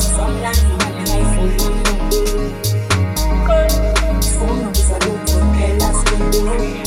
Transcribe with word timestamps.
Sometimes 0.00 0.62
you 0.62 0.76
have 0.78 0.94
not 0.96 1.08
life 1.08 1.84
for. 1.84 1.89
Thank 6.32 6.80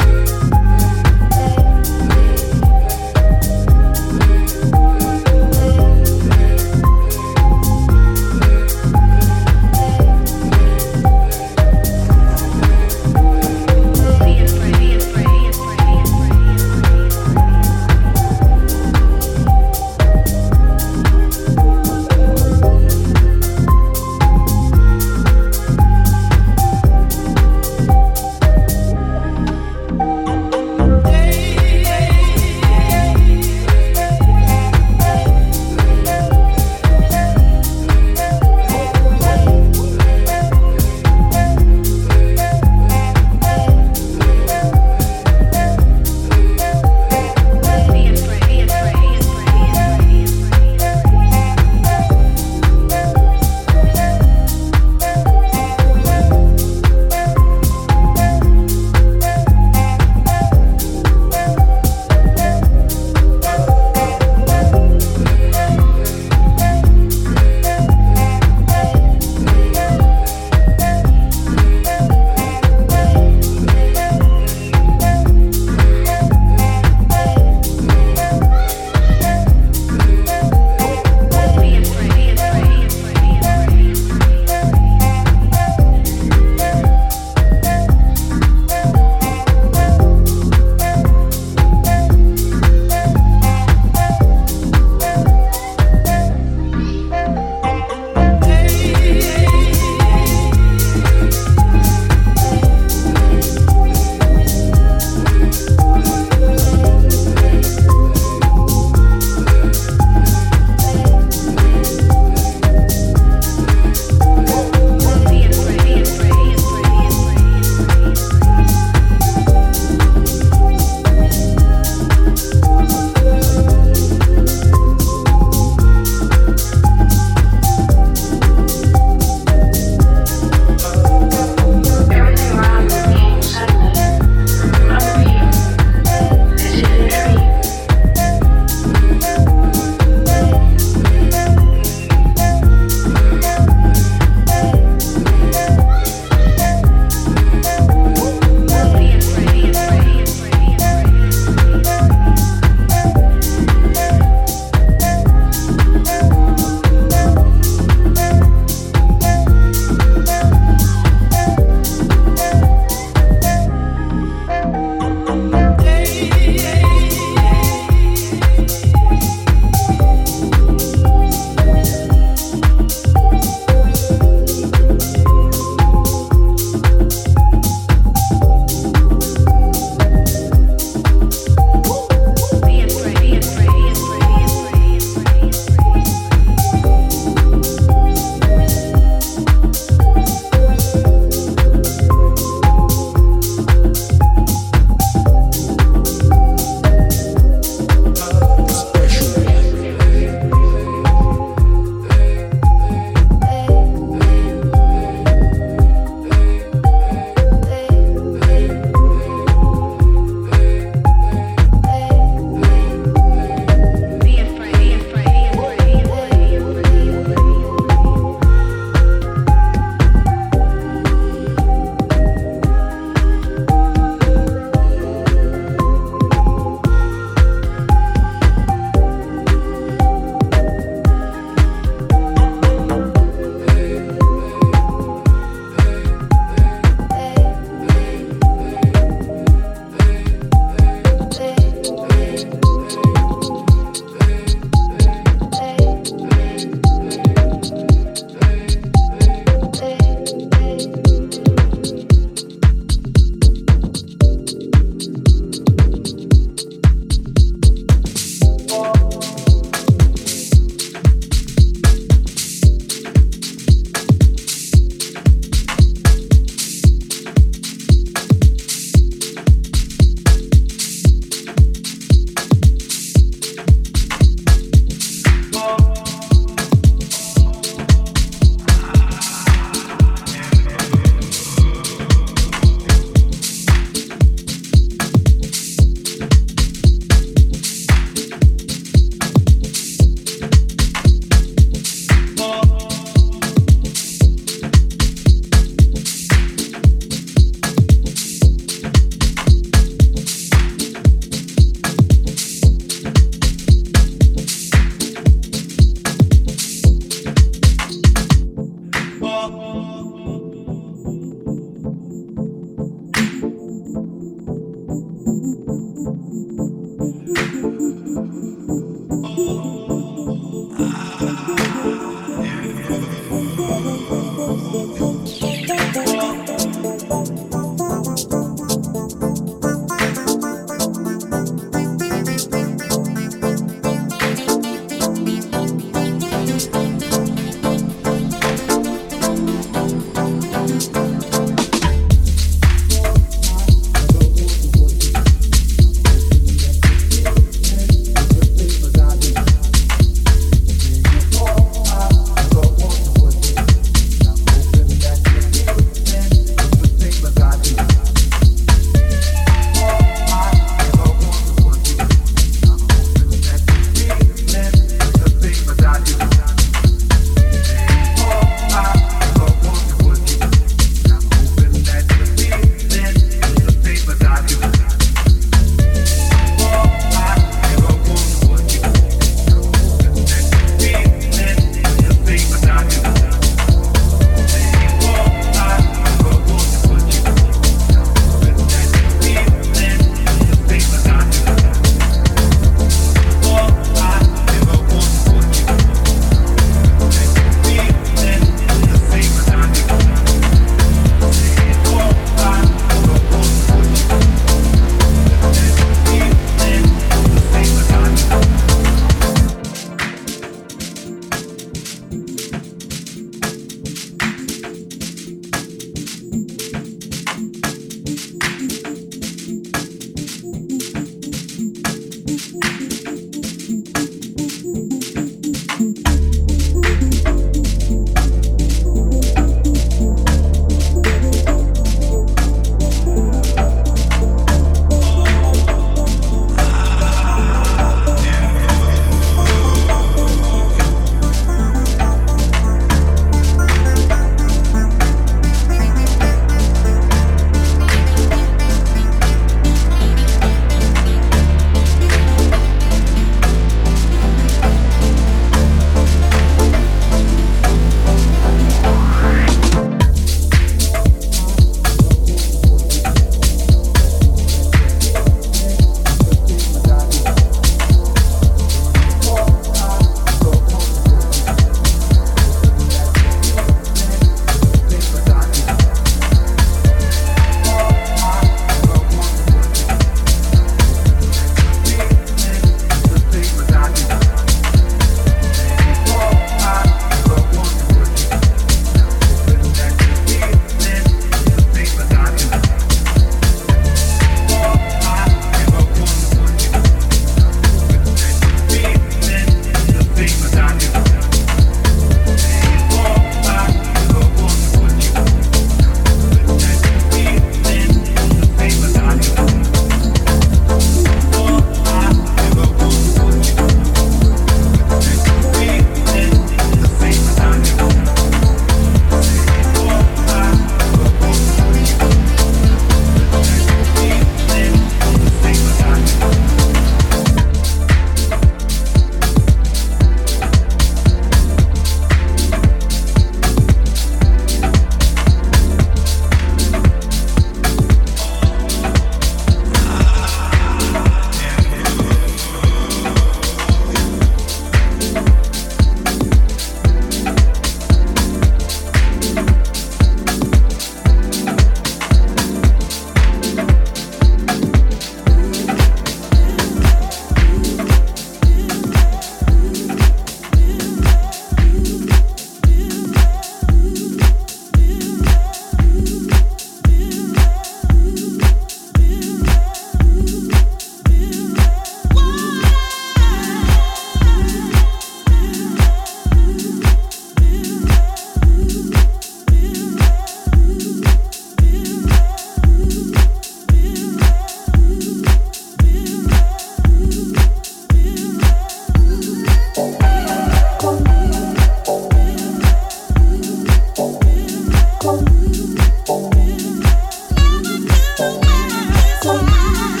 for 599.21 599.33
me. 599.43 600.00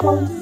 Thank 0.00 0.40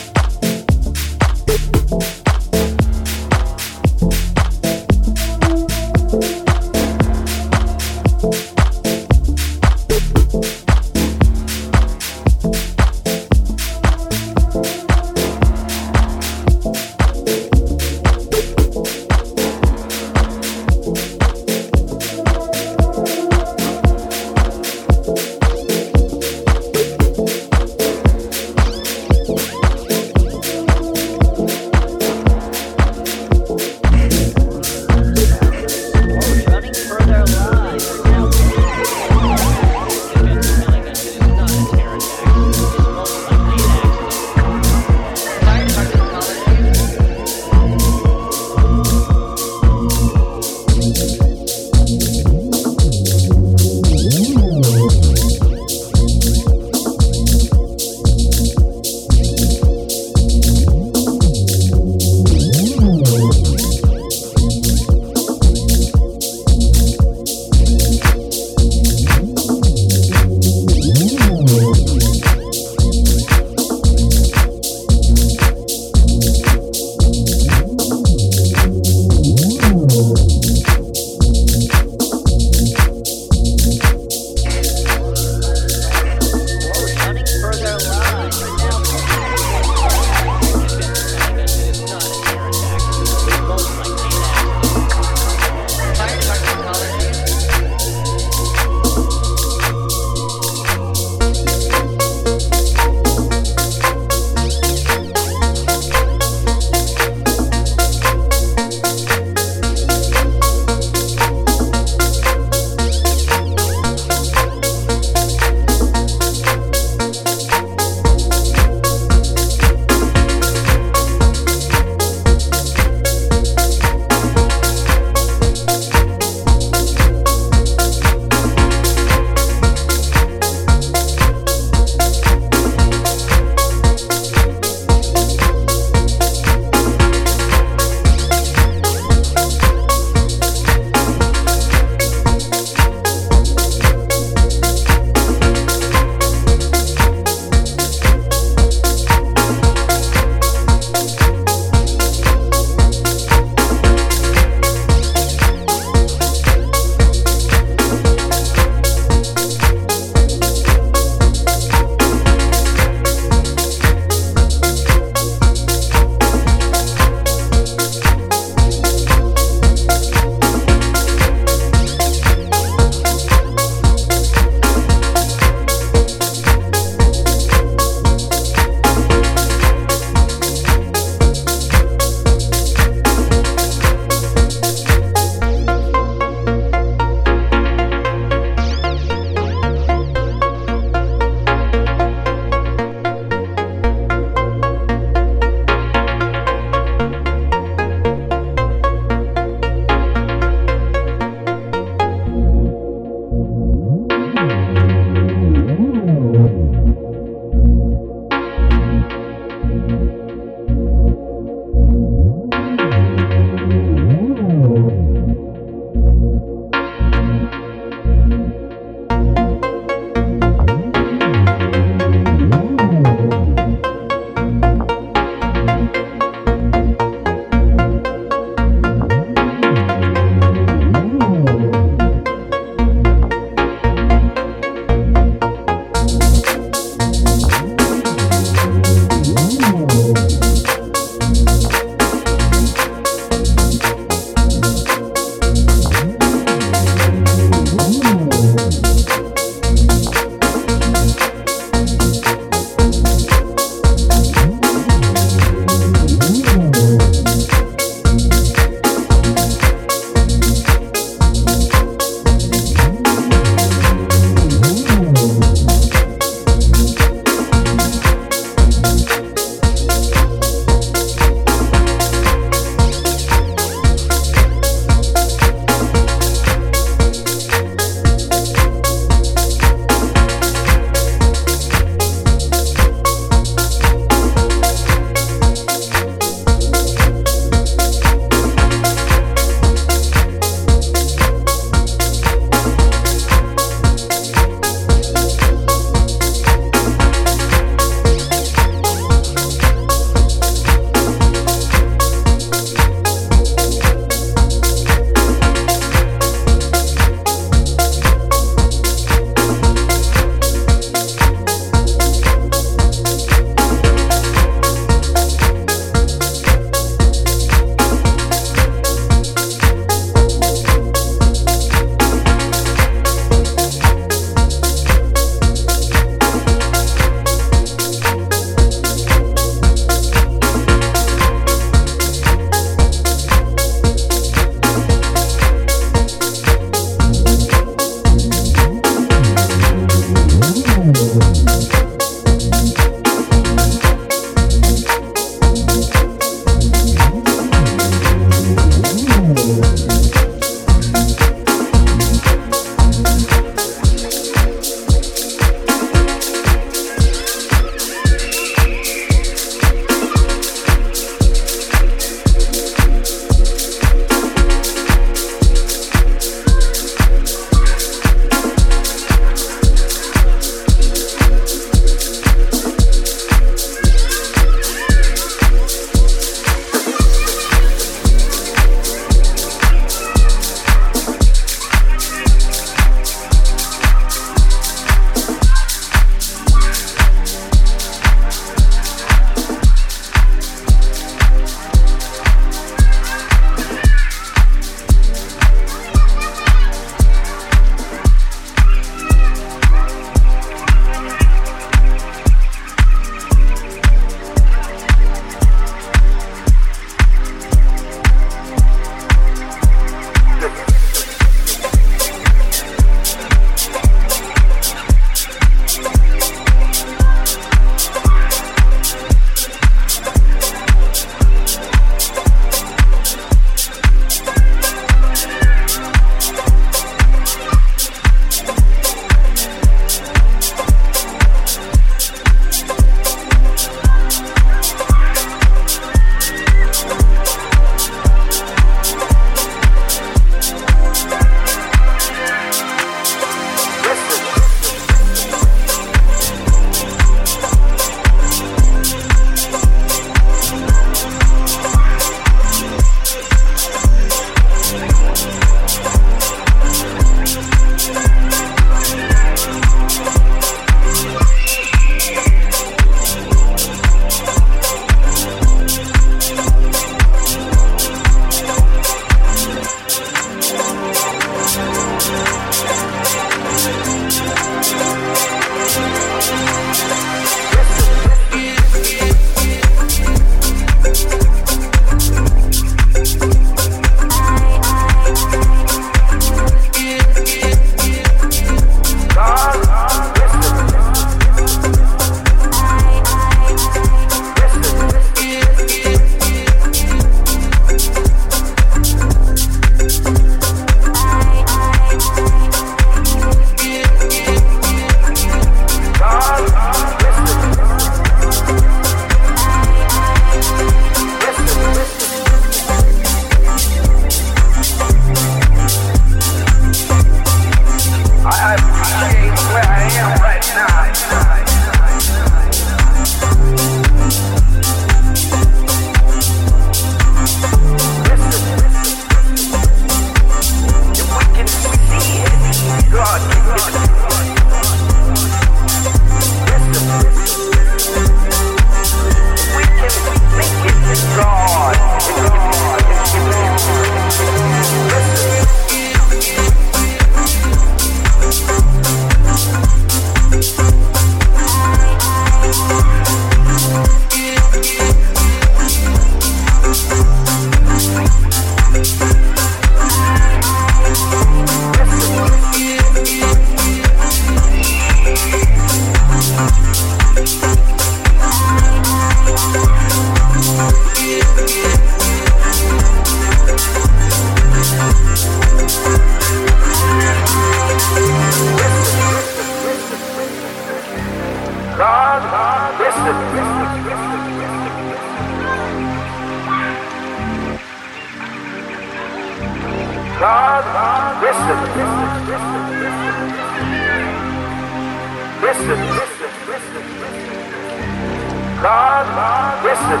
listen. 599.64 600.00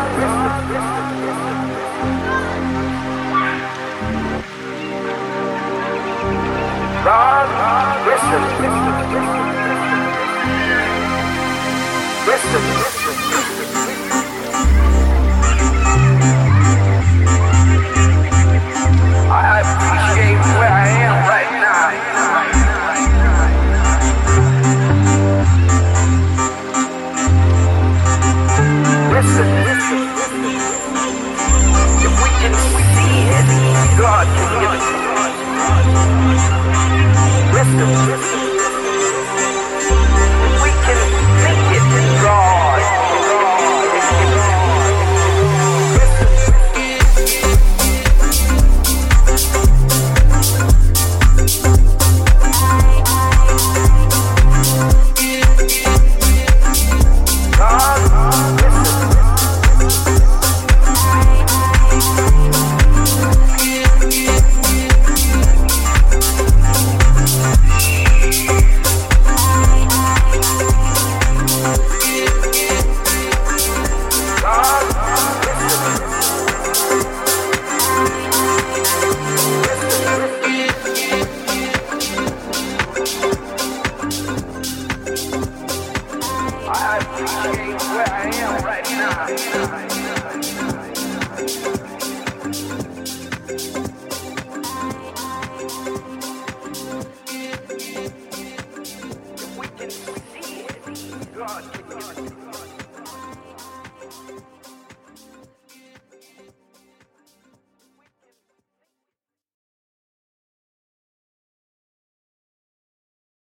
God, 7.04 8.06
listen. 8.06 8.42
Listen. 9.12 9.39